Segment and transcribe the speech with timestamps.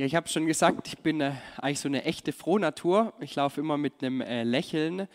[0.00, 3.12] Ja, ich habe schon gesagt, ich bin äh, eigentlich so eine echte Frohnatur.
[3.20, 5.06] Ich laufe immer mit einem äh, Lächeln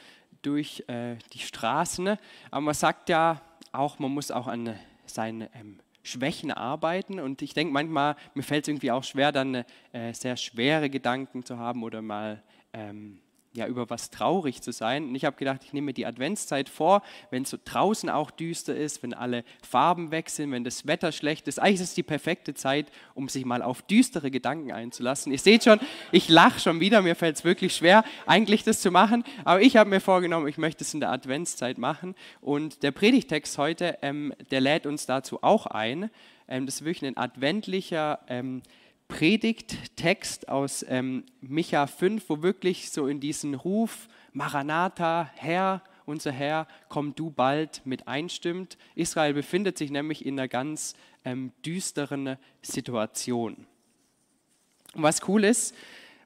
[0.44, 2.20] durch äh, die Straßen.
[2.52, 4.76] Aber man sagt ja auch, man muss auch an
[5.08, 7.20] seinen ähm, Schwächen arbeiten.
[7.20, 11.44] Und ich denke manchmal, mir fällt es irgendwie auch schwer, dann äh, sehr schwere Gedanken
[11.44, 13.22] zu haben oder mal ähm,
[13.56, 15.06] ja, über was traurig zu sein.
[15.10, 17.02] Und ich habe gedacht, ich nehme mir die Adventszeit vor,
[17.32, 21.48] wenn es so draußen auch düster ist, wenn alle Farben wechseln, wenn das Wetter schlecht
[21.48, 21.60] ist.
[21.60, 25.32] Eigentlich ist es die perfekte Zeit, um sich mal auf düstere Gedanken einzulassen.
[25.32, 25.80] Ihr seht schon,
[26.12, 29.24] ich lache schon wieder, mir fällt es wirklich schwer, eigentlich das zu machen.
[29.46, 32.16] Aber ich habe mir vorgenommen, ich möchte es in der Adventszeit machen.
[32.42, 36.10] Und der Predigtext heute, ähm, der lädt uns dazu auch ein.
[36.48, 38.62] Ähm, das ist wirklich ein adventlicher ähm,
[39.08, 46.68] Predigttext aus ähm, Micha 5, wo wirklich so in diesen Ruf, Maranatha, Herr, unser Herr,
[46.90, 48.78] komm du bald mit einstimmt.
[48.96, 53.66] Israel befindet sich nämlich in einer ganz ähm, düsteren Situation.
[54.94, 55.76] Und was cool ist,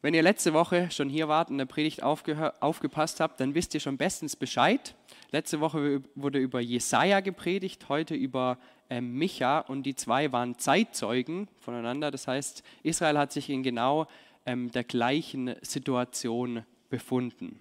[0.02, 3.82] wenn ihr letzte Woche schon hier wart und der Predigt aufgepasst habt, dann wisst ihr
[3.82, 4.96] schon bestens Bescheid.
[5.32, 8.58] Letzte Woche wurde über Jesaja gepredigt, heute über
[8.90, 12.12] ähm, Micha und die zwei waren Zeitzeugen voneinander.
[12.12, 14.07] Das heißt, Israel hat sich in genau
[14.46, 17.59] ähm, der gleichen Situation befunden.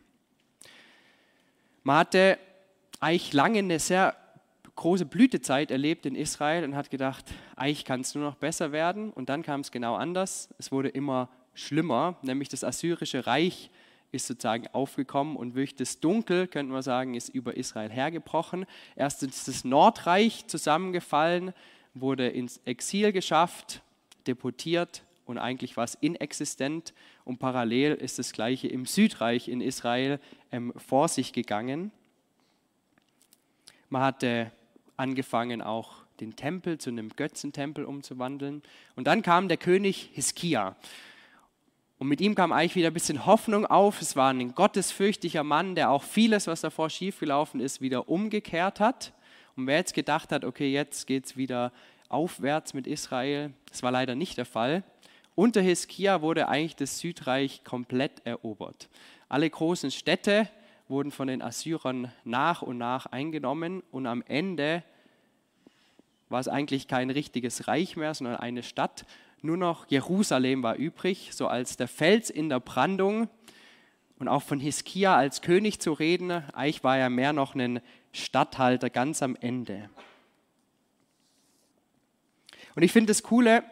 [1.82, 2.38] Man hatte
[3.00, 4.16] eigentlich lange eine sehr
[4.74, 7.24] große Blütezeit erlebt in Israel und hat gedacht,
[7.56, 9.10] eigentlich kann es nur noch besser werden.
[9.10, 10.48] Und dann kam es genau anders.
[10.58, 13.70] Es wurde immer schlimmer, nämlich das assyrische Reich
[14.12, 18.66] ist sozusagen aufgekommen und wirklich das Dunkel, könnte man sagen, ist über Israel hergebrochen.
[18.96, 21.52] Erst ist das Nordreich zusammengefallen,
[21.94, 23.82] wurde ins Exil geschafft,
[24.26, 26.94] deportiert und eigentlich war es inexistent.
[27.24, 30.20] Und parallel ist das Gleiche im Südreich in Israel
[30.50, 31.92] ähm, vor sich gegangen.
[33.90, 34.50] Man hatte
[34.96, 38.62] angefangen, auch den Tempel zu einem Götzentempel umzuwandeln.
[38.96, 40.76] Und dann kam der König Hiskia.
[41.98, 44.00] Und mit ihm kam eigentlich wieder ein bisschen Hoffnung auf.
[44.00, 49.12] Es war ein gottesfürchtiger Mann, der auch vieles, was davor schiefgelaufen ist, wieder umgekehrt hat.
[49.56, 51.72] Und wer jetzt gedacht hat, okay, jetzt geht es wieder
[52.08, 54.84] aufwärts mit Israel, das war leider nicht der Fall.
[55.34, 58.88] Unter Hiskia wurde eigentlich das Südreich komplett erobert.
[59.28, 60.48] Alle großen Städte
[60.88, 64.82] wurden von den Assyrern nach und nach eingenommen und am Ende
[66.28, 69.04] war es eigentlich kein richtiges Reich mehr, sondern eine Stadt
[69.42, 73.28] nur noch Jerusalem war übrig, so als der Fels in der Brandung.
[74.18, 77.80] Und auch von Hiskia als König zu reden, eigentlich war er mehr noch ein
[78.12, 79.90] Statthalter ganz am Ende.
[82.74, 83.62] Und ich finde das Coole,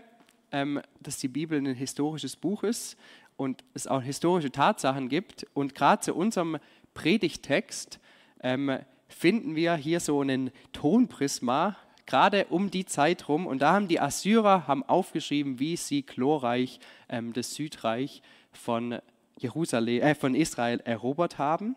[0.53, 2.97] ähm, dass die Bibel ein historisches Buch ist
[3.37, 5.47] und es auch historische Tatsachen gibt.
[5.53, 6.59] Und gerade zu unserem
[6.95, 7.99] Predigtext
[8.41, 8.79] ähm,
[9.09, 11.77] finden wir hier so einen Tonprisma,
[12.07, 13.47] gerade um die Zeit rum.
[13.47, 18.23] Und da haben die Assyrer haben aufgeschrieben, wie sie glorreich ähm, das Südreich
[18.53, 18.99] von,
[19.39, 21.77] Jerusalem, äh, von Israel erobert haben.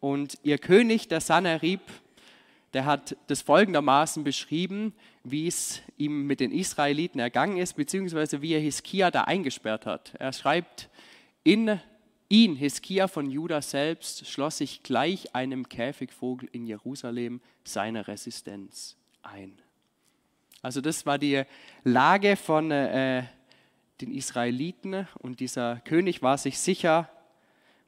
[0.00, 1.80] Und ihr König, der Sanherib,
[2.72, 4.94] der hat das folgendermaßen beschrieben,
[5.24, 10.14] wie es ihm mit den Israeliten ergangen ist, beziehungsweise wie er Hiskia da eingesperrt hat.
[10.18, 10.88] Er schreibt,
[11.44, 11.78] in
[12.28, 19.61] ihn, Hiskia von Juda selbst, schloss sich gleich einem Käfigvogel in Jerusalem seine Resistenz ein.
[20.62, 21.42] Also das war die
[21.82, 23.24] Lage von äh,
[24.00, 27.10] den Israeliten und dieser König war sich sicher,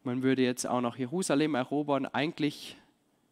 [0.03, 2.05] man würde jetzt auch noch Jerusalem erobern.
[2.07, 2.77] Eigentlich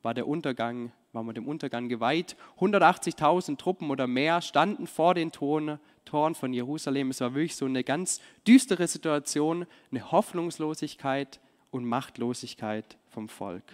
[0.03, 2.36] war der Untergang, war man dem Untergang geweiht.
[2.60, 7.10] 180.000 Truppen oder mehr standen vor den Toren, Toren von Jerusalem.
[7.10, 13.64] Es war wirklich so eine ganz düstere Situation, eine Hoffnungslosigkeit und Machtlosigkeit vom Volk.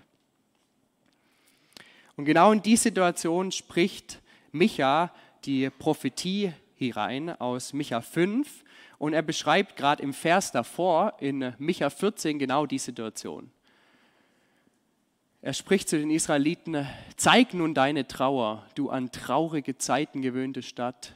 [2.17, 5.13] Und genau in die Situation spricht Micha
[5.45, 8.65] die Prophetie hinein aus Micha 5
[8.99, 13.51] und er beschreibt gerade im Vers davor, in Micha 14, genau die Situation.
[15.41, 21.15] Er spricht zu den Israeliten, zeig nun deine Trauer, du an traurige Zeiten gewöhnte Stadt.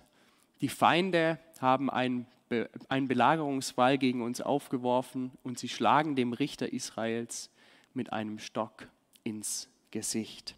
[0.61, 6.73] Die Feinde haben einen, Be einen Belagerungswall gegen uns aufgeworfen und sie schlagen dem Richter
[6.73, 7.51] Israels
[7.95, 8.87] mit einem Stock
[9.25, 10.55] ins Gesicht.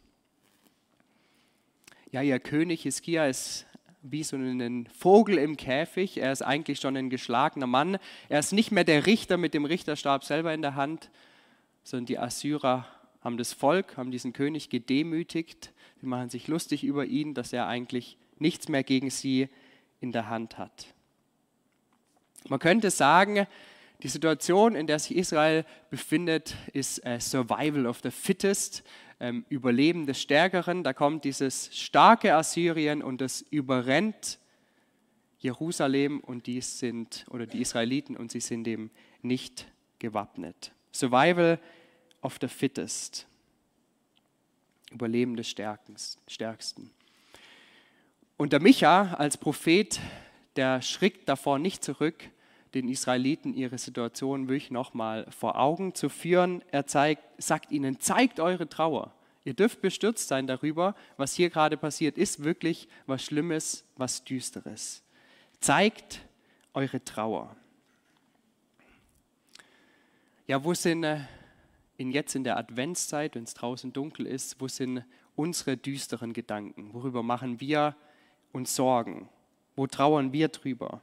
[2.15, 3.67] Ja, ihr König Hiskia ist
[4.03, 6.19] wie so ein Vogel im Käfig.
[6.19, 7.99] Er ist eigentlich schon ein geschlagener Mann.
[8.29, 11.11] Er ist nicht mehr der Richter mit dem Richterstab selber in der Hand,
[11.83, 12.87] sondern die Assyrer
[13.21, 15.73] haben das Volk, haben diesen König gedemütigt.
[16.01, 19.49] Sie machen sich lustig über ihn, dass er eigentlich nichts mehr gegen sie
[19.99, 20.95] in der Hand hat.
[22.49, 23.49] Man könnte sagen,
[24.03, 28.83] die Situation, in der sich Israel befindet, ist Survival of the Fittest
[29.21, 30.83] ähm, Überleben des Stärkeren.
[30.85, 34.39] Da kommt dieses starke Assyrien und das überrennt
[35.39, 38.91] Jerusalem und die sind, oder die Israeliten und sie sind dem
[39.23, 39.67] nicht
[39.99, 40.73] gewappnet.
[40.93, 41.59] Survival
[42.23, 43.27] of the fittest.
[44.91, 46.91] Überleben des Stärksten.
[48.37, 50.01] Und der Micha als Prophet,
[50.57, 52.31] der schrickt davor nicht zurück,
[52.75, 56.63] den Israeliten ihre Situation wirklich nochmal vor Augen zu führen.
[56.71, 59.15] Er zeigt, sagt ihnen, zeigt eure Trauer.
[59.45, 65.03] Ihr dürft bestürzt sein darüber, was hier gerade passiert ist, wirklich was Schlimmes, was Düsteres.
[65.61, 66.21] Zeigt
[66.73, 67.55] eure Trauer.
[70.47, 71.21] Ja, wo sind äh,
[71.97, 75.05] in jetzt in der Adventszeit, wenn es draußen dunkel ist, wo sind
[75.37, 76.93] unsere düsteren Gedanken?
[76.93, 77.97] Worüber machen wir
[78.53, 79.29] uns Sorgen?
[79.77, 81.01] Wo trauern wir drüber?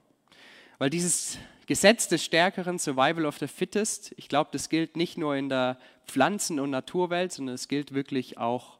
[0.77, 1.37] Weil dieses
[1.71, 5.77] Gesetz des Stärkeren, Survival of the Fittest, ich glaube, das gilt nicht nur in der
[6.05, 8.77] Pflanzen- und Naturwelt, sondern es gilt wirklich auch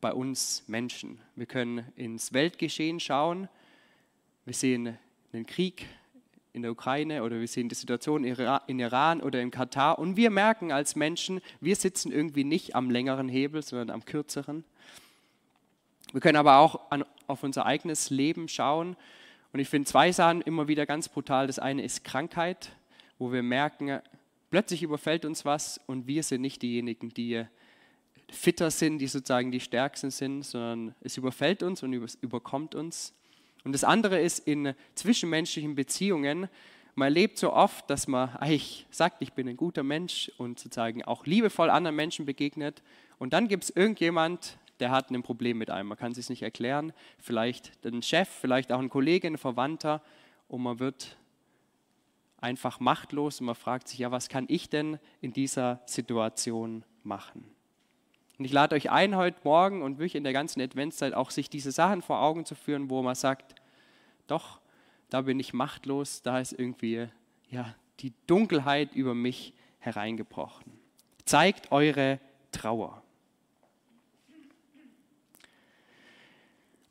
[0.00, 1.20] bei uns Menschen.
[1.36, 3.48] Wir können ins Weltgeschehen schauen.
[4.46, 4.98] Wir sehen
[5.32, 5.86] den Krieg
[6.52, 10.30] in der Ukraine oder wir sehen die Situation in Iran oder in Katar und wir
[10.30, 14.64] merken als Menschen, wir sitzen irgendwie nicht am längeren Hebel, sondern am kürzeren.
[16.12, 18.96] Wir können aber auch an, auf unser eigenes Leben schauen
[19.52, 21.46] und ich finde zwei Sachen immer wieder ganz brutal.
[21.46, 22.70] Das eine ist Krankheit,
[23.18, 24.00] wo wir merken,
[24.50, 27.44] plötzlich überfällt uns was und wir sind nicht diejenigen, die
[28.30, 33.14] fitter sind, die sozusagen die stärksten sind, sondern es überfällt uns und überkommt uns.
[33.64, 36.48] Und das andere ist in zwischenmenschlichen Beziehungen.
[36.94, 41.04] Man erlebt so oft, dass man eigentlich sagt, ich bin ein guter Mensch und sozusagen
[41.04, 42.82] auch liebevoll anderen Menschen begegnet.
[43.18, 45.88] Und dann gibt es irgendjemand, der hat ein Problem mit einem.
[45.88, 46.92] Man kann es sich nicht erklären.
[47.18, 50.02] Vielleicht ein Chef, vielleicht auch ein Kollege, ein Verwandter.
[50.48, 51.16] Und man wird
[52.40, 57.44] einfach machtlos und man fragt sich, ja, was kann ich denn in dieser Situation machen?
[58.38, 61.50] Und ich lade euch ein, heute Morgen und wirklich in der ganzen Adventszeit auch sich
[61.50, 63.56] diese Sachen vor Augen zu führen, wo man sagt,
[64.28, 64.60] doch,
[65.10, 67.08] da bin ich machtlos, da ist irgendwie
[67.50, 70.72] ja, die Dunkelheit über mich hereingebrochen.
[71.24, 72.20] Zeigt eure
[72.52, 73.02] Trauer.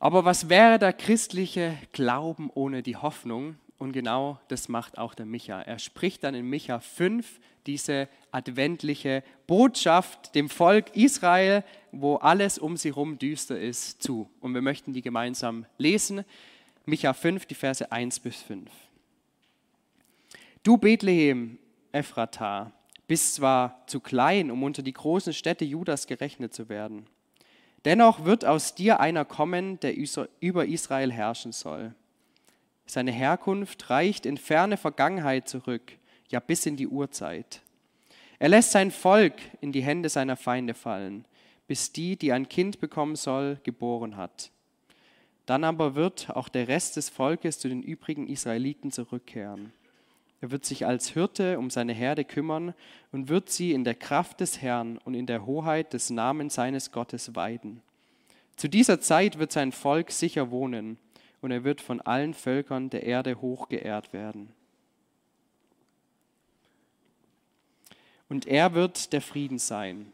[0.00, 3.56] Aber was wäre der christliche Glauben ohne die Hoffnung?
[3.78, 5.60] Und genau das macht auch der Micha.
[5.60, 12.76] Er spricht dann in Micha 5 diese adventliche Botschaft dem Volk Israel, wo alles um
[12.76, 14.28] sie herum düster ist, zu.
[14.40, 16.24] Und wir möchten die gemeinsam lesen.
[16.86, 18.70] Micha 5, die Verse 1 bis 5.
[20.62, 21.58] Du Bethlehem,
[21.92, 22.72] Ephrata,
[23.06, 27.06] bist zwar zu klein, um unter die großen Städte Judas gerechnet zu werden
[27.84, 29.94] Dennoch wird aus dir einer kommen, der
[30.40, 31.94] über Israel herrschen soll.
[32.86, 35.92] Seine Herkunft reicht in ferne Vergangenheit zurück,
[36.28, 37.60] ja bis in die Urzeit.
[38.38, 41.24] Er lässt sein Volk in die Hände seiner Feinde fallen,
[41.66, 44.50] bis die, die ein Kind bekommen soll, geboren hat.
[45.46, 49.72] Dann aber wird auch der Rest des Volkes zu den übrigen Israeliten zurückkehren.
[50.40, 52.74] Er wird sich als Hirte um seine Herde kümmern
[53.10, 56.92] und wird sie in der Kraft des Herrn und in der Hoheit des Namens seines
[56.92, 57.82] Gottes weiden.
[58.56, 60.98] Zu dieser Zeit wird sein Volk sicher wohnen
[61.40, 64.52] und er wird von allen Völkern der Erde hoch geehrt werden.
[68.28, 70.12] Und er wird der Frieden sein.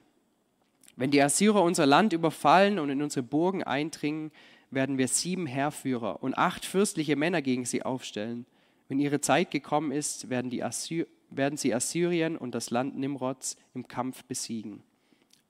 [0.97, 4.31] Wenn die Assyrer unser Land überfallen und in unsere Burgen eindringen,
[4.71, 8.47] werden wir sieben Heerführer und acht fürstliche Männer gegen sie aufstellen.
[8.89, 14.25] Wenn ihre Zeit gekommen ist, werden, werden sie Assyrien und das Land Nimrods im Kampf
[14.25, 14.83] besiegen.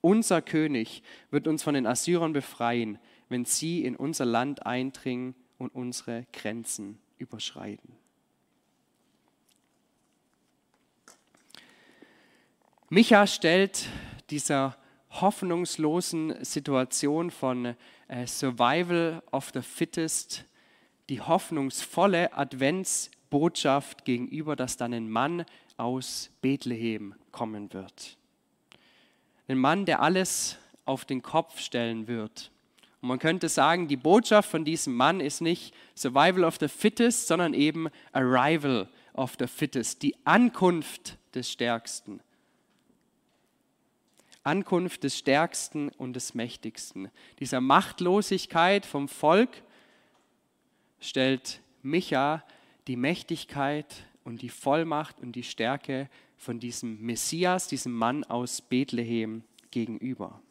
[0.01, 5.73] Unser König wird uns von den Assyrern befreien, wenn sie in unser Land eindringen und
[5.73, 7.95] unsere Grenzen überschreiten.
[12.89, 13.89] Micha stellt
[14.29, 14.77] dieser
[15.09, 17.75] hoffnungslosen Situation von
[18.07, 20.45] äh, Survival of the Fittest
[21.09, 25.43] die hoffnungsvolle Advents Botschaft gegenüber, dass dann ein Mann
[25.75, 28.15] aus Bethlehem kommen wird.
[29.49, 32.49] Ein Mann, der alles auf den Kopf stellen wird.
[33.01, 37.27] Und man könnte sagen, die Botschaft von diesem Mann ist nicht Survival of the Fittest,
[37.27, 42.21] sondern eben Arrival of the Fittest, die Ankunft des Stärksten.
[44.43, 47.11] Ankunft des Stärksten und des Mächtigsten.
[47.41, 49.61] Dieser Machtlosigkeit vom Volk
[51.01, 52.41] stellt Micha
[52.87, 59.43] die Mächtigkeit und die Vollmacht und die Stärke von diesem Messias, diesem Mann aus Bethlehem
[59.71, 60.41] gegenüber.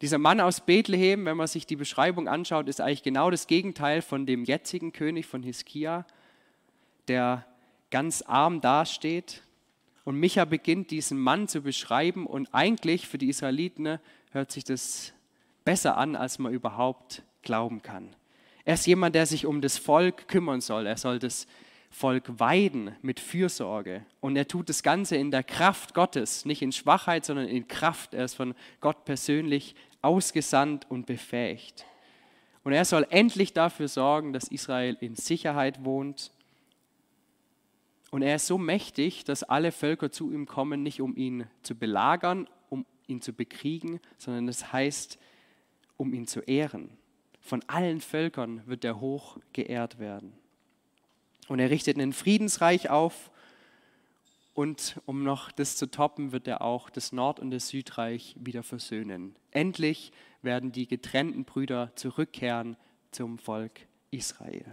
[0.00, 4.00] Dieser Mann aus Bethlehem, wenn man sich die Beschreibung anschaut, ist eigentlich genau das Gegenteil
[4.00, 6.06] von dem jetzigen König von Hiskia,
[7.08, 7.44] der
[7.90, 9.42] ganz arm dasteht.
[10.04, 13.98] Und Micha beginnt diesen Mann zu beschreiben und eigentlich für die Israeliten
[14.30, 15.12] hört sich das
[15.64, 18.16] besser an, als man überhaupt glauben kann.
[18.64, 20.86] Er ist jemand, der sich um das Volk kümmern soll.
[20.86, 21.46] Er soll das
[21.90, 24.04] Volk weiden mit Fürsorge.
[24.20, 28.14] Und er tut das Ganze in der Kraft Gottes, nicht in Schwachheit, sondern in Kraft.
[28.14, 31.84] Er ist von Gott persönlich ausgesandt und befähigt.
[32.62, 36.30] Und er soll endlich dafür sorgen, dass Israel in Sicherheit wohnt.
[38.10, 41.74] Und er ist so mächtig, dass alle Völker zu ihm kommen, nicht um ihn zu
[41.74, 45.18] belagern, um ihn zu bekriegen, sondern das heißt,
[45.96, 46.90] um ihn zu ehren.
[47.40, 50.32] Von allen Völkern wird er hoch geehrt werden.
[51.48, 53.30] Und er richtet ein Friedensreich auf.
[54.54, 58.62] Und um noch das zu toppen, wird er auch das Nord- und das Südreich wieder
[58.62, 59.34] versöhnen.
[59.50, 62.76] Endlich werden die getrennten Brüder zurückkehren
[63.10, 63.80] zum Volk
[64.10, 64.64] Israel.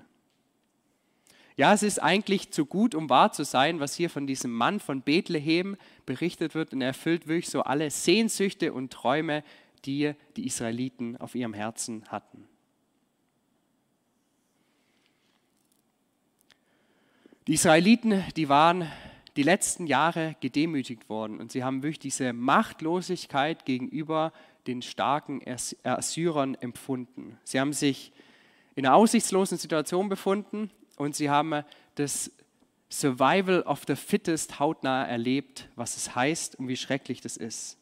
[1.56, 4.80] Ja, es ist eigentlich zu gut, um wahr zu sein, was hier von diesem Mann
[4.80, 9.44] von Bethlehem berichtet wird und er erfüllt wirklich so alle Sehnsüchte und Träume,
[9.86, 12.48] die die Israeliten auf ihrem Herzen hatten.
[17.48, 18.92] Die Israeliten, die waren
[19.38, 24.34] die letzten Jahre gedemütigt worden und sie haben wirklich diese Machtlosigkeit gegenüber
[24.68, 25.42] den starken
[25.84, 27.38] Assyrern empfunden.
[27.46, 28.12] Sie haben sich
[28.76, 31.64] in einer aussichtslosen Situation befunden und sie haben
[31.96, 32.34] das
[32.90, 37.78] Survival of the Fittest hautnah erlebt, was es heißt und wie schrecklich das ist.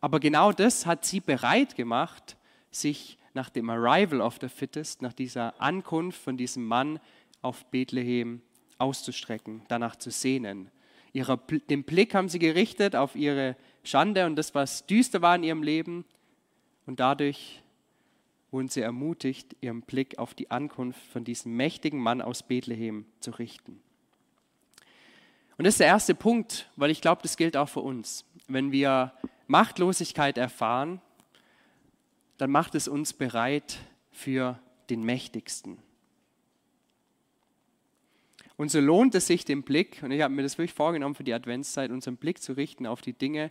[0.00, 2.38] Aber genau das hat sie bereit gemacht,
[2.70, 6.98] sich nach dem Arrival of the Fittest, nach dieser Ankunft von diesem Mann
[7.42, 8.40] auf Bethlehem
[8.80, 10.70] auszustrecken, danach zu sehnen.
[11.12, 15.42] Ihre, den Blick haben sie gerichtet auf ihre Schande und das, was düster war in
[15.42, 16.04] ihrem Leben.
[16.86, 17.62] Und dadurch
[18.50, 23.32] wurden sie ermutigt, ihren Blick auf die Ankunft von diesem mächtigen Mann aus Bethlehem zu
[23.32, 23.80] richten.
[25.56, 28.24] Und das ist der erste Punkt, weil ich glaube, das gilt auch für uns.
[28.48, 29.12] Wenn wir
[29.46, 31.00] Machtlosigkeit erfahren,
[32.38, 33.78] dann macht es uns bereit
[34.10, 34.58] für
[34.88, 35.78] den Mächtigsten.
[38.60, 41.24] Und so lohnt es sich, den Blick, und ich habe mir das wirklich vorgenommen für
[41.24, 43.50] die Adventszeit, unseren Blick zu richten auf die Dinge,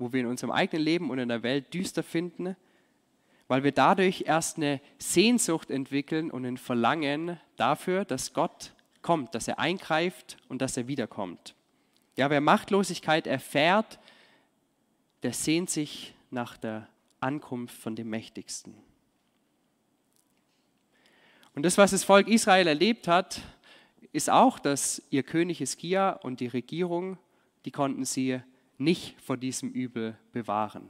[0.00, 2.56] wo wir in unserem eigenen Leben und in der Welt düster finden,
[3.46, 9.46] weil wir dadurch erst eine Sehnsucht entwickeln und ein Verlangen dafür, dass Gott kommt, dass
[9.46, 11.54] er eingreift und dass er wiederkommt.
[12.16, 14.00] Ja, wer Machtlosigkeit erfährt,
[15.22, 16.88] der sehnt sich nach der
[17.20, 18.74] Ankunft von dem Mächtigsten.
[21.54, 23.40] Und das, was das Volk Israel erlebt hat,
[24.12, 27.18] ist auch, dass ihr König Hiskia und die Regierung,
[27.64, 28.40] die konnten sie
[28.78, 30.88] nicht vor diesem Übel bewahren.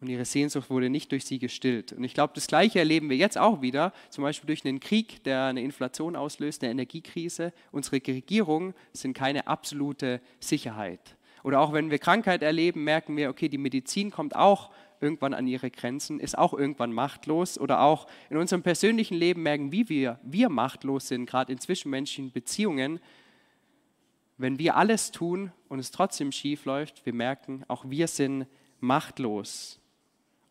[0.00, 1.92] Und ihre Sehnsucht wurde nicht durch sie gestillt.
[1.92, 5.22] Und ich glaube, das Gleiche erleben wir jetzt auch wieder, zum Beispiel durch einen Krieg,
[5.24, 7.52] der eine Inflation auslöst, eine Energiekrise.
[7.70, 11.16] Unsere Regierungen sind keine absolute Sicherheit.
[11.42, 15.46] Oder auch wenn wir Krankheit erleben, merken wir, okay, die Medizin kommt auch irgendwann an
[15.46, 17.58] ihre Grenzen, ist auch irgendwann machtlos.
[17.58, 22.32] Oder auch in unserem persönlichen Leben merken, wie wir, wir machtlos sind, gerade in zwischenmenschlichen
[22.32, 23.00] Beziehungen.
[24.36, 28.46] Wenn wir alles tun und es trotzdem schief läuft, wir merken, auch wir sind
[28.80, 29.80] machtlos.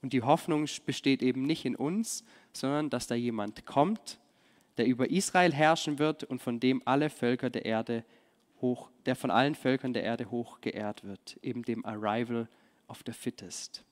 [0.01, 4.20] Und die Hoffnung besteht eben nicht in uns, sondern dass da jemand kommt,
[4.77, 8.06] der über Israel herrschen wird und von dem alle Völker der Erde
[8.62, 12.48] hoch, der von allen Völkern der Erde hoch geehrt wird, eben dem Arrival
[12.88, 13.84] of the Fittest.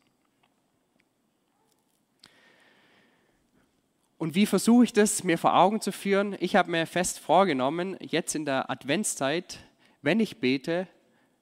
[4.18, 6.36] Und wie versuche ich das mir vor Augen zu führen?
[6.40, 9.60] Ich habe mir fest vorgenommen, jetzt in der Adventszeit,
[10.02, 10.88] wenn ich bete,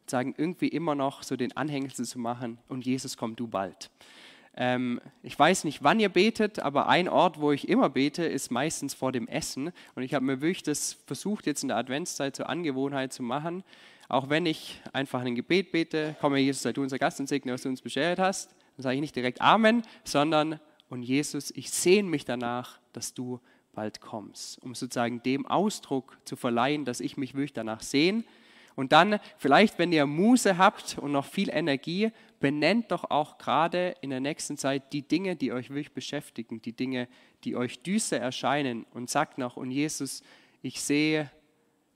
[0.08, 3.90] sagen irgendwie immer noch so den Anhängsel zu machen und Jesus komm du bald.
[4.58, 8.52] Ähm, ich weiß nicht, wann ihr betet, aber ein Ort, wo ich immer bete, ist
[8.52, 9.72] meistens vor dem Essen.
[9.96, 13.64] Und ich habe mir wirklich das versucht, jetzt in der Adventszeit zur Angewohnheit zu machen.
[14.08, 17.54] Auch wenn ich einfach ein Gebet bete, komme Jesus, sei du unser Gast und segne,
[17.54, 21.72] was du uns beschert hast, dann sage ich nicht direkt Amen, sondern und Jesus, ich
[21.72, 23.40] sehne mich danach, dass du
[23.74, 28.24] bald kommst, um sozusagen dem Ausdruck zu verleihen, dass ich mich wirklich danach sehne.
[28.76, 33.96] Und dann vielleicht, wenn ihr Muße habt und noch viel Energie, benennt doch auch gerade
[34.02, 37.08] in der nächsten Zeit die Dinge, die euch wirklich beschäftigen, die Dinge,
[37.44, 40.24] die euch düster erscheinen und sagt noch, und Jesus,
[40.62, 41.32] ich sehe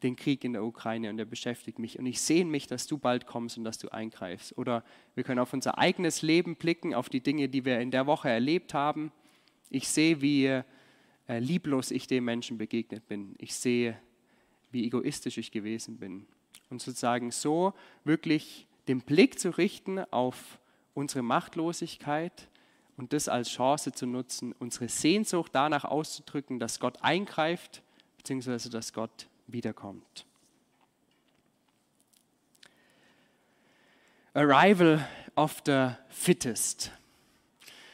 [0.03, 1.99] den Krieg in der Ukraine und der beschäftigt mich.
[1.99, 4.57] Und ich sehne mich, dass du bald kommst und dass du eingreifst.
[4.57, 4.83] Oder
[5.15, 8.29] wir können auf unser eigenes Leben blicken, auf die Dinge, die wir in der Woche
[8.29, 9.11] erlebt haben.
[9.69, 10.63] Ich sehe, wie äh,
[11.39, 13.35] lieblos ich dem Menschen begegnet bin.
[13.37, 13.99] Ich sehe,
[14.71, 16.25] wie egoistisch ich gewesen bin.
[16.69, 20.59] Und sozusagen so wirklich den Blick zu richten auf
[20.93, 22.49] unsere Machtlosigkeit
[22.97, 27.81] und das als Chance zu nutzen, unsere Sehnsucht danach auszudrücken, dass Gott eingreift,
[28.17, 30.25] beziehungsweise dass Gott wiederkommt.
[34.33, 36.91] Arrival of the Fittest.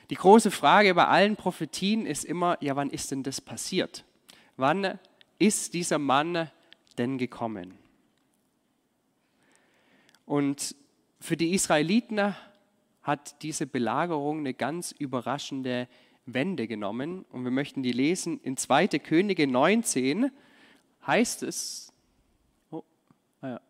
[0.10, 4.06] Die große Frage bei allen Prophetien ist immer, ja, wann ist denn das passiert?
[4.58, 5.00] Wann
[5.40, 6.50] ist dieser Mann
[6.98, 7.78] denn gekommen?
[10.26, 10.76] Und
[11.20, 12.36] für die Israeliten
[13.02, 15.88] hat diese Belagerung eine ganz überraschende
[16.26, 17.24] Wende genommen.
[17.32, 18.40] Und wir möchten die lesen.
[18.42, 18.88] In 2.
[19.00, 20.32] Könige 19
[21.06, 21.92] heißt es,
[22.72, 22.84] oh,
[23.42, 23.62] ah ja,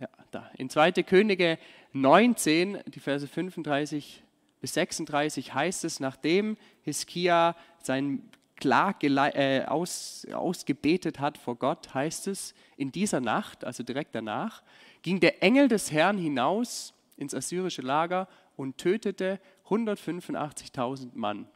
[0.00, 0.50] ja, da.
[0.56, 0.92] In 2.
[1.02, 1.58] Könige
[1.92, 4.22] 19, die Verse 35
[4.60, 12.28] bis 36 heißt es, nachdem Hiskia sein Klag äh, aus, ausgebetet hat vor Gott, heißt
[12.28, 14.62] es, in dieser Nacht, also direkt danach,
[15.02, 21.48] ging der Engel des Herrn hinaus ins assyrische Lager und tötete 185.000 Mann.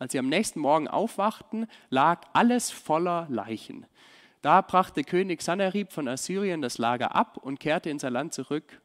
[0.00, 3.86] Als sie am nächsten Morgen aufwachten, lag alles voller Leichen.
[4.44, 8.78] Da brachte König Sanherib von Assyrien das Lager ab und kehrte in sein Land zurück.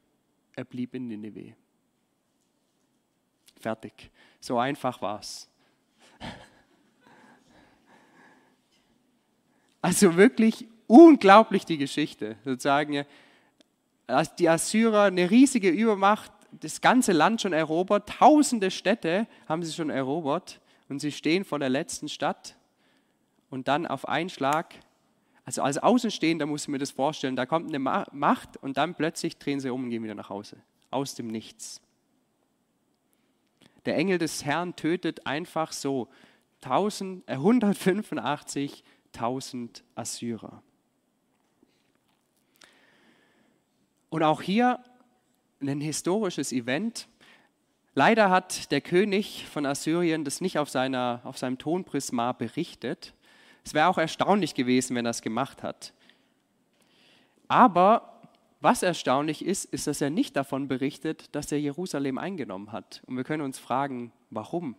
[0.55, 1.53] Er blieb in Nineveh.
[3.59, 4.09] Fertig.
[4.39, 5.49] So einfach war's.
[9.81, 12.37] Also wirklich unglaublich die Geschichte.
[12.45, 13.05] Sozusagen,
[14.37, 19.89] die Assyrer eine riesige Übermacht, das ganze Land schon erobert, tausende Städte haben sie schon
[19.89, 22.55] erobert und sie stehen vor der letzten Stadt
[23.49, 24.75] und dann auf einen Schlag,
[25.49, 29.39] also als Außenstehender muss ich mir das vorstellen, da kommt eine Macht und dann plötzlich
[29.39, 30.57] drehen sie um und gehen wieder nach Hause,
[30.91, 31.81] aus dem Nichts.
[33.85, 36.07] Der Engel des Herrn tötet einfach so
[36.63, 40.61] 185.000 äh, Assyrer.
[44.09, 44.83] Und auch hier
[45.61, 47.07] ein historisches Event.
[47.95, 53.15] Leider hat der König von Assyrien das nicht auf, seiner, auf seinem Tonprisma berichtet.
[53.63, 55.93] Es wäre auch erstaunlich gewesen, wenn er es gemacht hat.
[57.47, 58.21] Aber
[58.61, 63.01] was erstaunlich ist, ist, dass er nicht davon berichtet, dass er Jerusalem eingenommen hat.
[63.05, 64.75] Und wir können uns fragen, warum?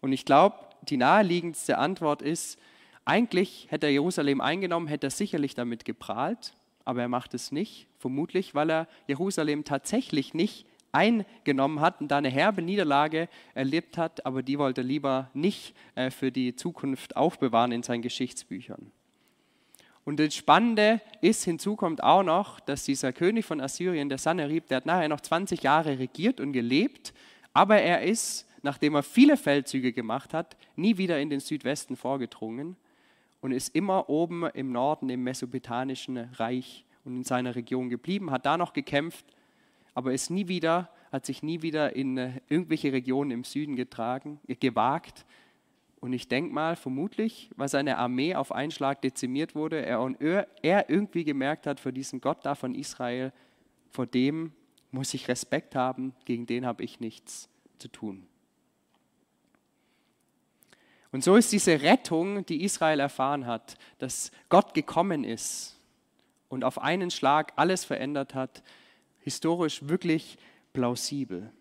[0.00, 2.58] Und ich glaube, die naheliegendste Antwort ist,
[3.04, 7.86] eigentlich hätte er Jerusalem eingenommen, hätte er sicherlich damit geprahlt, aber er macht es nicht,
[7.98, 14.24] vermutlich weil er Jerusalem tatsächlich nicht eingenommen hat und da eine herbe Niederlage erlebt hat,
[14.24, 18.90] aber die wollte er lieber nicht äh, für die Zukunft aufbewahren in seinen Geschichtsbüchern.
[20.04, 24.66] Und das Spannende ist, hinzu kommt auch noch, dass dieser König von Assyrien, der Sanherib,
[24.68, 27.12] der hat nachher noch 20 Jahre regiert und gelebt,
[27.52, 32.76] aber er ist, nachdem er viele Feldzüge gemacht hat, nie wieder in den Südwesten vorgedrungen
[33.42, 38.46] und ist immer oben im Norden im Mesopotamischen Reich und in seiner Region geblieben, hat
[38.46, 39.26] da noch gekämpft,
[39.98, 44.38] aber ist nie wieder, hat sich nie wieder in äh, irgendwelche Regionen im Süden getragen,
[44.60, 45.26] gewagt.
[45.98, 50.20] Und ich denke mal, vermutlich, weil seine Armee auf einen Schlag dezimiert wurde, er, und
[50.20, 53.32] er irgendwie gemerkt hat, für diesen Gott da von Israel,
[53.90, 54.52] vor dem
[54.92, 58.24] muss ich Respekt haben, gegen den habe ich nichts zu tun.
[61.10, 65.76] Und so ist diese Rettung, die Israel erfahren hat, dass Gott gekommen ist
[66.48, 68.62] und auf einen Schlag alles verändert hat,
[69.28, 70.38] historisch wirklich
[70.72, 71.52] plausibel.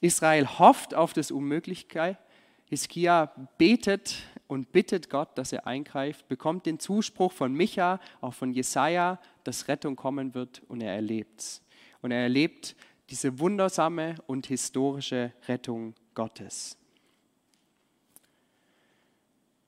[0.00, 2.16] Israel hofft auf das Unmögliche.
[2.64, 3.26] Hiskia
[3.58, 4.14] betet
[4.46, 9.68] und bittet Gott, dass er eingreift, bekommt den Zuspruch von Micha, auch von Jesaja, dass
[9.68, 11.62] Rettung kommen wird und er erlebt es.
[12.00, 12.74] Und er erlebt
[13.10, 16.78] diese wundersame und historische Rettung Gottes.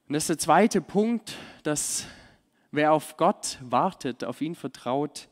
[0.09, 2.07] Und das ist der zweite Punkt, dass
[2.71, 5.29] wer auf Gott wartet, auf ihn vertraut,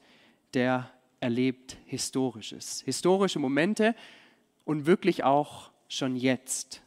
[0.53, 0.91] der
[1.23, 2.83] erlebt Historisches.
[2.85, 3.95] Historische Momente
[4.65, 6.83] und wirklich auch schon jetzt.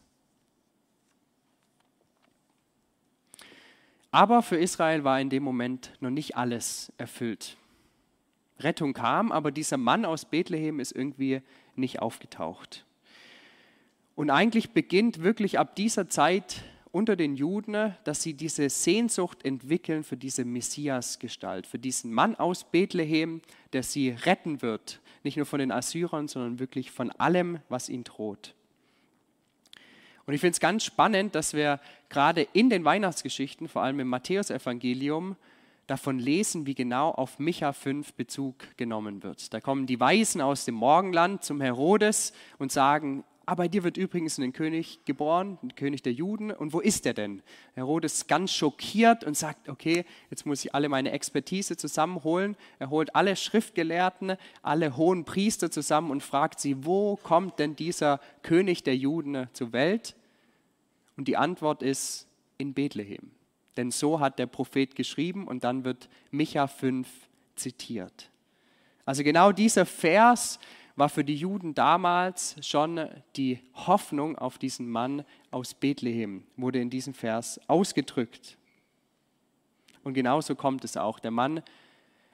[4.11, 7.57] Aber für Israel war in dem Moment noch nicht alles erfüllt.
[8.59, 11.41] Rettung kam, aber dieser Mann aus Bethlehem ist irgendwie
[11.75, 12.85] nicht aufgetaucht.
[14.15, 16.63] Und eigentlich beginnt wirklich ab dieser Zeit
[16.95, 22.63] unter den Juden, dass sie diese Sehnsucht entwickeln für diese Messiasgestalt, für diesen Mann aus
[22.63, 23.41] Bethlehem,
[23.73, 28.05] der sie retten wird, nicht nur von den Assyrern, sondern wirklich von allem, was ihnen
[28.05, 28.55] droht.
[30.25, 34.07] Und ich finde es ganz spannend, dass wir gerade in den Weihnachtsgeschichten, vor allem im
[34.07, 35.35] Matthäusevangelium,
[35.87, 39.53] davon lesen, wie genau auf Micha 5 Bezug genommen wird.
[39.53, 43.97] Da kommen die Weisen aus dem Morgenland zum Herodes und sagen, ah, bei dir wird
[43.97, 46.51] übrigens ein König geboren, ein König der Juden.
[46.51, 47.41] Und wo ist er denn?
[47.73, 52.55] Herodes ist ganz schockiert und sagt, okay, jetzt muss ich alle meine Expertise zusammenholen.
[52.79, 58.19] Er holt alle Schriftgelehrten, alle hohen Priester zusammen und fragt sie, wo kommt denn dieser
[58.41, 60.15] König der Juden zur Welt?
[61.17, 62.27] Und die Antwort ist
[62.57, 63.31] in Bethlehem.
[63.77, 67.07] Denn so hat der Prophet geschrieben und dann wird Micha 5
[67.55, 68.29] zitiert.
[69.05, 70.59] Also genau dieser Vers,
[70.95, 76.89] war für die Juden damals schon die Hoffnung auf diesen Mann aus Bethlehem, wurde in
[76.89, 78.57] diesem Vers ausgedrückt.
[80.03, 81.19] Und genauso kommt es auch.
[81.19, 81.61] Der Mann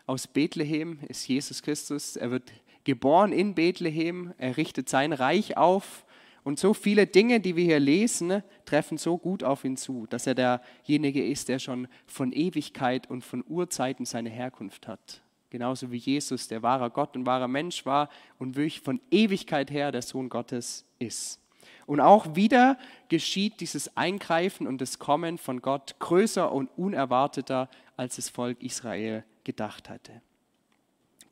[0.06, 2.17] aus Bethlehem ist Jesus Christus.
[2.17, 2.52] Er wird
[2.84, 4.34] geboren in Bethlehem.
[4.38, 6.06] Er richtet sein Reich auf.
[6.43, 10.26] Und so viele Dinge, die wir hier lesen, treffen so gut auf ihn zu, dass
[10.28, 15.21] er derjenige ist, der schon von Ewigkeit und von Urzeiten seine Herkunft hat.
[15.51, 18.09] Genauso wie Jesus, der wahrer Gott und wahrer Mensch war
[18.39, 21.39] und wirklich von Ewigkeit her der Sohn Gottes ist.
[21.85, 28.15] Und auch wieder geschieht dieses Eingreifen und das Kommen von Gott größer und unerwarteter, als
[28.15, 30.21] das Volk Israel gedacht hatte.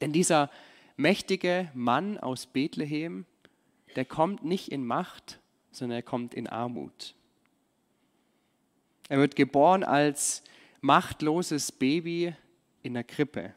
[0.01, 0.51] Denn dieser
[0.97, 3.25] mächtige Mann aus Bethlehem,
[3.95, 5.39] der kommt nicht in Macht,
[5.71, 7.15] sondern er kommt in Armut.
[9.07, 10.43] Er wird geboren als
[10.81, 12.35] machtloses Baby
[12.83, 13.53] in der Krippe.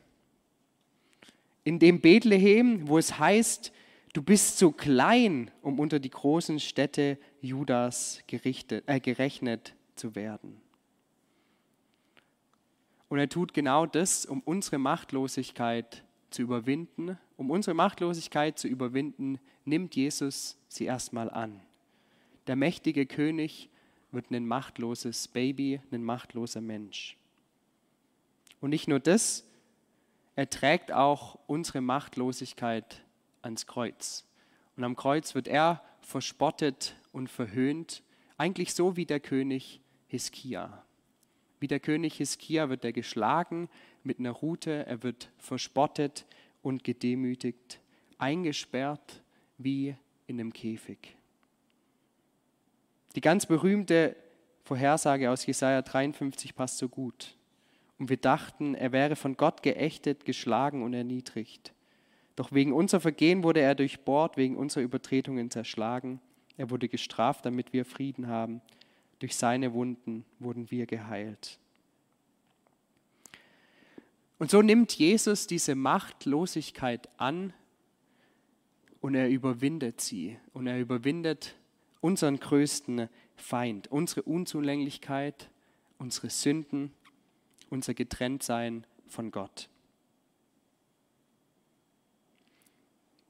[1.65, 3.73] In dem Bethlehem, wo es heißt,
[4.13, 10.61] du bist zu klein, um unter die großen Städte Judas gerichtet, äh, gerechnet zu werden.
[13.09, 17.19] Und er tut genau das, um unsere Machtlosigkeit zu überwinden.
[17.37, 21.61] Um unsere Machtlosigkeit zu überwinden, nimmt Jesus sie erstmal an.
[22.47, 23.69] Der mächtige König
[24.11, 27.17] wird ein machtloses Baby, ein machtloser Mensch.
[28.61, 29.45] Und nicht nur das,
[30.35, 33.03] er trägt auch unsere Machtlosigkeit
[33.43, 34.25] ans Kreuz.
[34.77, 38.03] Und am Kreuz wird er verspottet und verhöhnt,
[38.39, 40.85] eigentlich so wie der König Hiskia.
[41.61, 43.69] Wie der König Hiskia wird er geschlagen
[44.03, 46.27] mit einer Rute, er wird verspottet
[46.63, 47.81] und gedemütigt,
[48.19, 49.23] eingesperrt
[49.59, 49.95] wie
[50.27, 51.17] in einem Käfig.
[53.15, 54.17] Die ganz berühmte
[54.65, 57.37] Vorhersage aus Jesaja 53 passt so gut.
[58.03, 61.73] Und wir dachten, er wäre von Gott geächtet, geschlagen und erniedrigt.
[62.35, 66.21] Doch wegen unserer Vergehen wurde er durchbohrt, wegen unserer Übertretungen zerschlagen.
[66.57, 68.61] Er wurde gestraft, damit wir Frieden haben.
[69.21, 71.61] Durch seine Wunden wurden wir geheilt.
[74.41, 77.53] Und so nimmt Jesus diese Machtlosigkeit an
[79.01, 80.37] und er überwindet sie.
[80.53, 81.55] Und er überwindet
[82.01, 85.49] unseren größten Feind, unsere Unzulänglichkeit,
[85.99, 86.91] unsere Sünden,
[87.73, 89.69] unser Getrenntsein von Gott.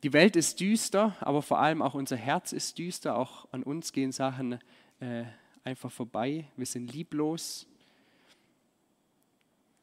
[0.03, 3.17] Die Welt ist düster, aber vor allem auch unser Herz ist düster.
[3.17, 4.59] Auch an uns gehen Sachen
[4.99, 5.23] äh,
[5.63, 6.45] einfach vorbei.
[6.57, 7.69] Wir sind lieblos.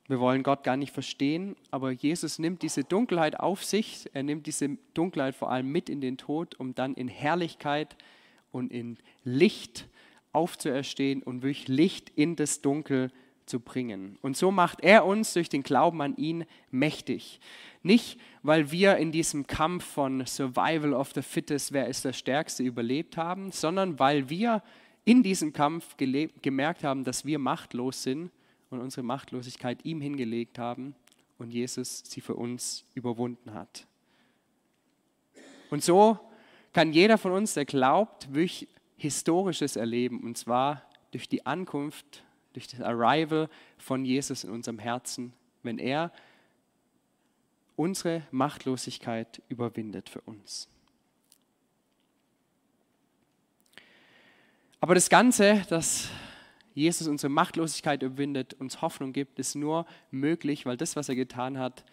[0.08, 4.10] Wir wollen Gott gar nicht verstehen, aber Jesus nimmt diese Dunkelheit auf sich.
[4.12, 7.96] Er nimmt diese Dunkelheit vor allem mit in den Tod, um dann in Herrlichkeit
[8.52, 9.88] und in Licht
[10.34, 13.12] aufzuerstehen und wirklich Licht in das Dunkel
[13.50, 14.18] zu bringen.
[14.22, 17.40] Und so macht er uns durch den Glauben an ihn mächtig.
[17.82, 22.64] Nicht, weil wir in diesem Kampf von Survival of the Fittest, wer ist der Stärkste,
[22.64, 24.64] überlebt haben, sondern weil wir
[25.04, 28.32] in diesem Kampf gemerkt haben, dass wir machtlos sind
[28.70, 30.94] und unsere Machtlosigkeit ihm hingelegt haben
[31.38, 33.88] und Jesus sie für uns überwunden hat.
[35.72, 36.20] Und so
[36.74, 42.68] kann jeder von uns, der glaubt, wirklich Historisches erleben, und zwar durch die Ankunft, durch
[42.68, 45.34] das Arrival von Jesus in unserem Herzen,
[45.64, 46.12] wenn er
[47.76, 50.68] unsere Machtlosigkeit überwindet für uns.
[54.82, 56.10] Aber das Ganze, dass
[56.74, 61.58] Jesus unsere Machtlosigkeit überwindet, uns Hoffnung gibt, ist nur möglich, weil das, was er getan
[61.58, 61.84] hat,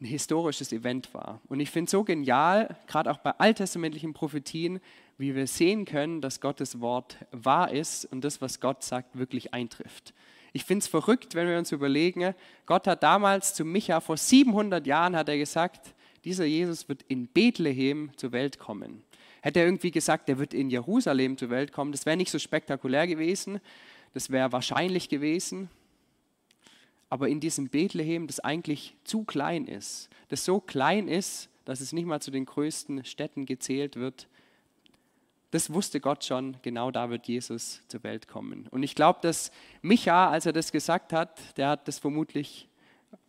[0.00, 1.40] ein historisches Event war.
[1.48, 4.80] Und ich finde es so genial, gerade auch bei alttestamentlichen Prophetien,
[5.18, 9.54] wie wir sehen können, dass Gottes Wort wahr ist und das, was Gott sagt, wirklich
[9.54, 10.12] eintrifft.
[10.52, 12.34] Ich finde es verrückt, wenn wir uns überlegen,
[12.66, 17.26] Gott hat damals zu Micha vor 700 Jahren hat er gesagt, dieser Jesus wird in
[17.28, 19.02] Bethlehem zur Welt kommen.
[19.42, 22.38] Hätte er irgendwie gesagt, er wird in Jerusalem zur Welt kommen, das wäre nicht so
[22.38, 23.60] spektakulär gewesen,
[24.12, 25.70] das wäre wahrscheinlich gewesen.
[27.08, 31.92] Aber in diesem Bethlehem, das eigentlich zu klein ist, das so klein ist, dass es
[31.92, 34.28] nicht mal zu den größten Städten gezählt wird,
[35.52, 38.66] das wusste Gott schon, genau da wird Jesus zur Welt kommen.
[38.70, 42.68] Und ich glaube, dass Micha, als er das gesagt hat, der hat das vermutlich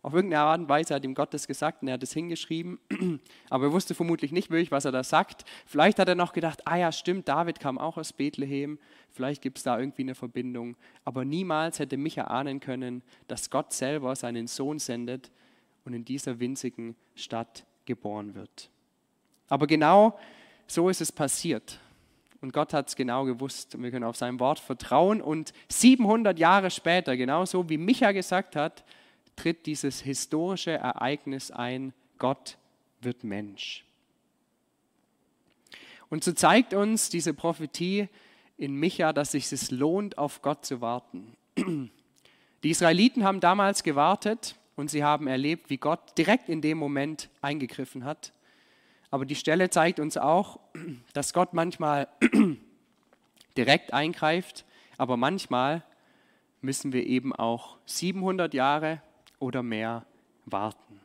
[0.02, 2.78] auf irgendeine Art und Weise hat ihm Gott das gesagt und er hat es hingeschrieben,
[3.50, 5.44] aber er wusste vermutlich nicht wirklich, was er da sagt.
[5.66, 8.78] Vielleicht hat er noch gedacht, ah ja, stimmt, David kam auch aus Bethlehem,
[9.10, 10.76] vielleicht gibt es da irgendwie eine Verbindung.
[11.04, 15.30] Aber niemals hätte Micha ahnen können, dass Gott selber seinen Sohn sendet
[15.84, 18.70] und in dieser winzigen Stadt geboren wird.
[19.48, 20.18] Aber genau
[20.66, 21.80] so ist es passiert.
[22.40, 23.74] Und Gott hat es genau gewusst.
[23.74, 25.20] Und wir können auf sein Wort vertrauen.
[25.20, 28.84] Und 700 Jahre später, genauso wie Micha gesagt hat,
[29.38, 32.58] tritt dieses historische Ereignis ein, Gott
[33.00, 33.84] wird Mensch.
[36.10, 38.08] Und so zeigt uns diese Prophetie
[38.56, 41.36] in Micha, dass sich es lohnt, auf Gott zu warten.
[42.64, 47.30] Die Israeliten haben damals gewartet und sie haben erlebt, wie Gott direkt in dem Moment
[47.40, 48.32] eingegriffen hat.
[49.10, 50.58] Aber die Stelle zeigt uns auch,
[51.12, 52.08] dass Gott manchmal
[53.56, 54.64] direkt eingreift,
[54.96, 55.84] aber manchmal
[56.60, 59.00] müssen wir eben auch 700 Jahre
[59.38, 60.04] oder mehr
[60.44, 61.00] warten.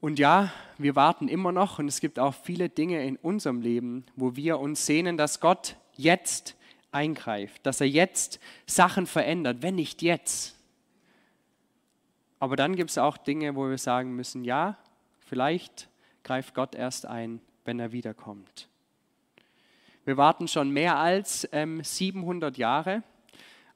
[0.00, 4.04] Und ja, wir warten immer noch und es gibt auch viele Dinge in unserem Leben,
[4.14, 6.54] wo wir uns sehnen, dass Gott jetzt
[6.92, 10.54] eingreift, dass er jetzt Sachen verändert, wenn nicht jetzt.
[12.38, 14.76] Aber dann gibt es auch Dinge, wo wir sagen müssen, ja,
[15.20, 15.88] vielleicht
[16.22, 18.68] greift Gott erst ein, wenn er wiederkommt.
[20.04, 23.02] Wir warten schon mehr als ähm, 700 Jahre,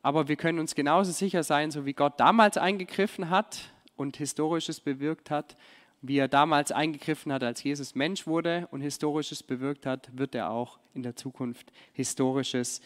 [0.02, 4.80] aber wir können uns genauso sicher sein, so wie Gott damals eingegriffen hat und Historisches
[4.80, 5.56] bewirkt hat,
[6.02, 10.50] wie er damals eingegriffen hat, als Jesus Mensch wurde und Historisches bewirkt hat, wird er
[10.50, 12.80] auch in der Zukunft Historisches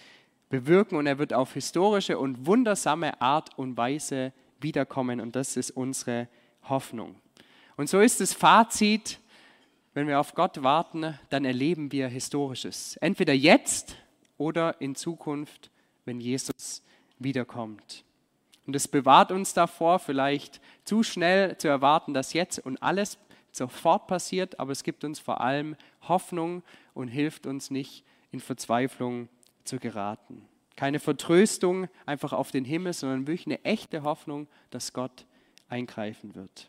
[0.48, 5.70] bewirken und er wird auf historische und wundersame Art und Weise wiederkommen und das ist
[5.70, 6.28] unsere
[6.68, 7.16] Hoffnung.
[7.76, 9.20] Und so ist das Fazit,
[9.94, 12.96] wenn wir auf Gott warten, dann erleben wir Historisches.
[12.98, 13.96] Entweder jetzt
[14.36, 15.70] oder in Zukunft,
[16.04, 16.82] wenn Jesus
[17.18, 18.04] wiederkommt.
[18.66, 23.18] Und es bewahrt uns davor, vielleicht zu schnell zu erwarten, dass jetzt und alles
[23.52, 29.28] sofort passiert, aber es gibt uns vor allem Hoffnung und hilft uns nicht in Verzweiflung
[29.64, 30.48] zu geraten.
[30.76, 35.24] Keine Vertröstung einfach auf den Himmel, sondern wirklich eine echte Hoffnung, dass Gott
[35.68, 36.68] eingreifen wird.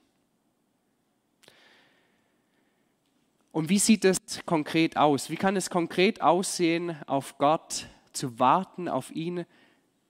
[3.55, 5.29] Und wie sieht es konkret aus?
[5.29, 9.45] Wie kann es konkret aussehen, auf Gott zu warten, auf ihn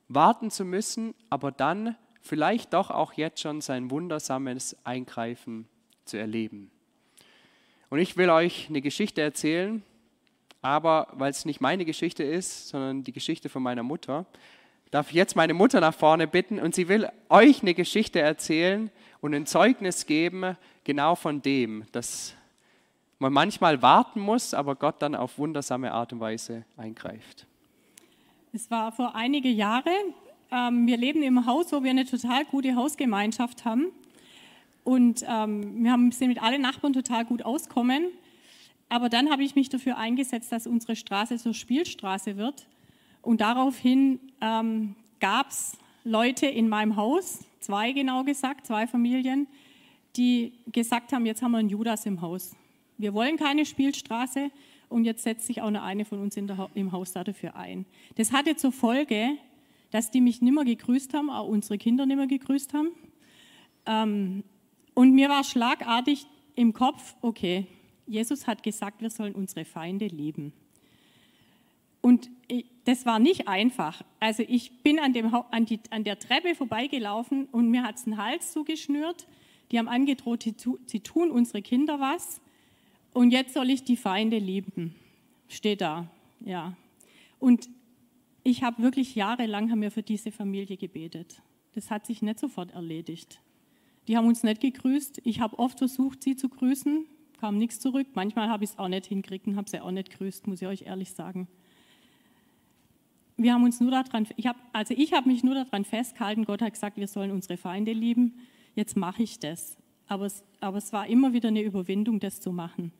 [0.07, 5.67] warten zu müssen, aber dann vielleicht doch auch jetzt schon sein wundersames Eingreifen
[6.05, 6.71] zu erleben?
[7.91, 9.83] Und ich will euch eine Geschichte erzählen,
[10.63, 14.25] aber weil es nicht meine Geschichte ist, sondern die Geschichte von meiner Mutter,
[14.89, 18.89] darf ich jetzt meine Mutter nach vorne bitten und sie will euch eine Geschichte erzählen
[19.21, 22.35] und ein Zeugnis geben, genau von dem, dass
[23.19, 27.47] man manchmal warten muss, aber Gott dann auf wundersame Art und Weise eingreift.
[28.53, 29.91] Es war vor einige Jahre.
[30.51, 33.87] Ähm, wir leben im Haus, wo wir eine total gute Hausgemeinschaft haben.
[34.83, 38.07] Und ähm, wir haben, sind mit allen Nachbarn total gut auskommen.
[38.87, 42.67] Aber dann habe ich mich dafür eingesetzt, dass unsere Straße zur Spielstraße wird.
[43.21, 49.47] Und daraufhin ähm, gab es Leute in meinem Haus, zwei genau gesagt, zwei Familien,
[50.15, 52.55] die gesagt haben, jetzt haben wir einen Judas im Haus.
[52.97, 54.51] Wir wollen keine Spielstraße
[54.89, 57.85] und jetzt setzt sich auch eine, eine von uns der, im Haus dafür ein.
[58.15, 59.37] Das hatte zur Folge,
[59.91, 62.89] dass die mich nimmer gegrüßt haben, auch unsere Kinder nimmer gegrüßt haben.
[63.85, 64.43] Ähm,
[64.93, 67.67] und mir war schlagartig im Kopf, okay,
[68.07, 70.53] Jesus hat gesagt, wir sollen unsere Feinde lieben.
[72.01, 72.29] Und
[72.85, 74.03] das war nicht einfach.
[74.19, 78.03] Also ich bin an, dem, an, die, an der Treppe vorbeigelaufen und mir hat es
[78.03, 79.27] den Hals zugeschnürt.
[79.71, 82.41] Die haben angedroht, sie tun unsere Kinder was.
[83.15, 84.93] Und jetzt soll ich die Feinde lieben.
[85.47, 86.75] Steht da, ja.
[87.39, 87.69] Und
[88.43, 91.41] ich habe wirklich jahrelang haben wir für diese Familie gebetet.
[91.75, 93.39] Das hat sich nicht sofort erledigt.
[94.09, 95.21] Die haben uns nicht gegrüßt.
[95.23, 97.05] Ich habe oft versucht, sie zu grüßen
[97.39, 98.07] kam nichts zurück.
[98.15, 100.67] Manchmal habe ich es auch nicht hingekriegt und habe sie auch nicht grüßt, muss ich
[100.67, 101.47] euch ehrlich sagen.
[103.37, 106.61] Wir haben uns nur daran, ich hab, also ich habe mich nur daran festgehalten, Gott
[106.61, 108.33] hat gesagt, wir sollen unsere Feinde lieben.
[108.75, 109.77] Jetzt mache ich das.
[110.07, 112.91] Aber es, aber es war immer wieder eine Überwindung, das zu machen.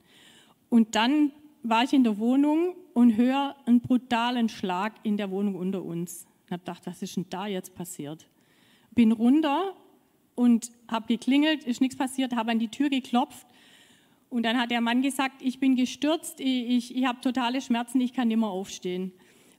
[0.70, 1.32] Und dann
[1.64, 6.26] war ich in der Wohnung und höre einen brutalen Schlag in der Wohnung unter uns.
[6.46, 8.28] Ich habe gedacht, was ist denn da jetzt passiert?
[8.92, 9.74] Bin runter
[10.36, 13.48] und habe geklingelt, ist nichts passiert, habe an die Tür geklopft
[14.30, 18.02] und dann hat der Mann gesagt, ich bin gestürzt, ich, ich, ich habe totale Schmerzen,
[18.02, 19.14] ich kann nicht mehr aufstehen.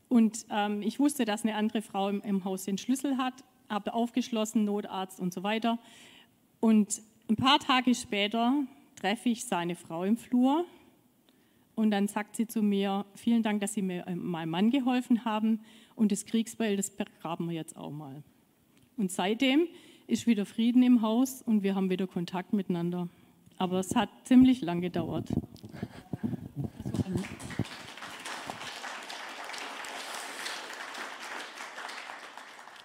[0.09, 3.33] Und ähm, ich wusste, dass eine andere Frau im, im Haus den Schlüssel hat,
[3.69, 5.79] habe aufgeschlossen, Notarzt und so weiter.
[6.61, 8.53] Und ein paar Tage später
[8.97, 10.65] treffe ich seine Frau im Flur
[11.77, 15.25] und dann sagt sie zu mir, vielen Dank, dass Sie mir äh, meinem Mann geholfen
[15.25, 15.61] haben
[15.95, 18.25] und das Kriegsbeil, das begraben wir jetzt auch mal.
[18.97, 19.69] Und seitdem
[20.09, 23.09] ist wieder Frieden im Haus und wir haben wieder Kontakt miteinander
[23.59, 25.29] aber es hat ziemlich lang gedauert.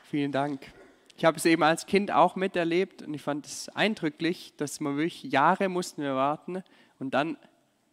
[0.09, 0.73] Vielen Dank.
[1.17, 4.97] Ich habe es eben als Kind auch miterlebt und ich fand es eindrücklich, dass wir
[4.97, 6.63] wirklich Jahre mussten wir warten
[6.99, 7.37] und dann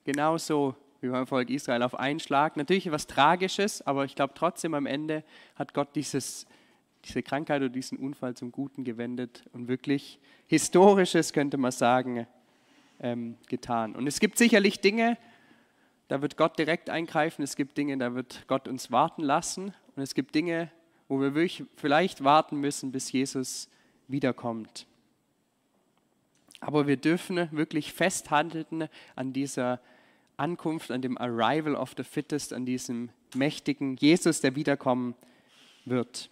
[0.04, 2.56] genauso wie beim Volk Israel auf einen Schlag.
[2.56, 6.46] Natürlich etwas Tragisches, aber ich glaube trotzdem am Ende hat Gott dieses,
[7.04, 12.26] diese Krankheit oder diesen Unfall zum Guten gewendet und wirklich Historisches, könnte man sagen,
[13.00, 13.94] ähm, getan.
[13.94, 15.18] Und es gibt sicherlich Dinge,
[16.08, 20.02] da wird Gott direkt eingreifen, es gibt Dinge, da wird Gott uns warten lassen und
[20.02, 20.70] es gibt Dinge,
[21.06, 23.68] wo wir wirklich vielleicht warten müssen, bis Jesus
[24.08, 24.86] wiederkommt.
[26.60, 29.80] Aber wir dürfen wirklich festhalten an dieser
[30.38, 35.14] Ankunft, an dem Arrival of the Fittest, an diesem mächtigen Jesus, der wiederkommen
[35.84, 36.30] wird.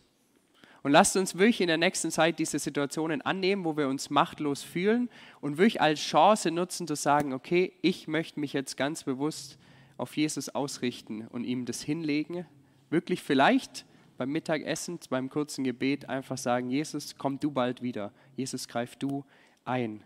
[0.83, 4.63] Und lasst uns wirklich in der nächsten Zeit diese Situationen annehmen, wo wir uns machtlos
[4.63, 9.59] fühlen und wirklich als Chance nutzen zu sagen, okay, ich möchte mich jetzt ganz bewusst
[9.97, 12.47] auf Jesus ausrichten und ihm das hinlegen.
[12.89, 13.85] Wirklich vielleicht
[14.17, 18.13] beim Mittagessen, beim kurzen Gebet einfach sagen, Jesus, komm du bald wieder.
[18.37, 19.25] Jesus, greif du
[19.65, 20.05] ein.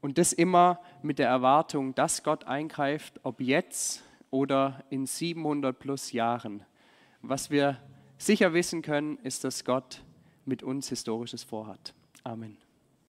[0.00, 6.12] Und das immer mit der Erwartung, dass Gott eingreift, ob jetzt oder in 700 plus
[6.12, 6.64] Jahren.
[7.22, 7.78] Was wir
[8.18, 10.02] sicher wissen können, ist, dass Gott
[10.44, 11.94] mit uns Historisches vorhat.
[12.24, 12.56] Amen.